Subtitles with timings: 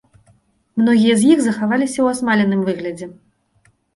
[0.81, 3.11] Многія з іх захаваліся ў асмаленым выглядзе.